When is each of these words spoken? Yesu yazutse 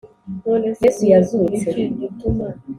Yesu 0.83 1.03
yazutse 1.11 1.69